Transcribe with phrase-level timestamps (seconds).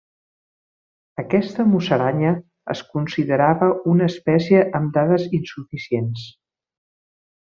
[1.23, 2.31] Aquesta musaranya
[2.75, 6.27] es considerava una espècie amb "dades insuficients".